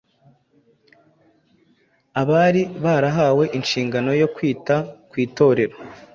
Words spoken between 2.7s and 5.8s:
barahawe inshingano yo kwita ku Itorero,